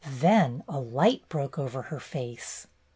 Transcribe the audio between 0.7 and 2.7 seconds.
light broke over her face.